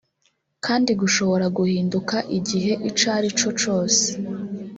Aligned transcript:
kandi 0.65 0.91
gushobora 1.01 1.45
guhinduka 1.57 2.15
igihe 2.37 2.71
icarico 2.89 3.47
cose 3.61 4.05